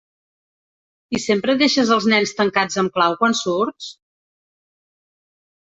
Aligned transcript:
I 1.17 1.21
sempre 1.25 1.55
deixes 1.59 1.91
els 1.97 2.09
nens 2.13 2.33
tancats 2.41 2.81
amb 2.85 2.95
clau 2.97 3.21
quan 3.21 3.39
surts? 3.43 3.93